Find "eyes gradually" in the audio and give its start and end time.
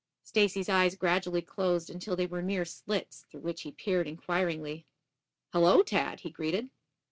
0.67-1.43